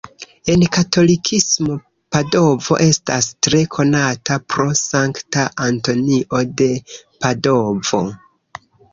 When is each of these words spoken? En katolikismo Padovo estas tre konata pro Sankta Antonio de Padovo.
En 0.51 0.61
katolikismo 0.75 1.73
Padovo 2.15 2.77
estas 2.85 3.27
tre 3.47 3.59
konata 3.75 4.37
pro 4.53 4.65
Sankta 4.79 5.43
Antonio 5.65 6.39
de 6.63 6.71
Padovo. 7.27 8.01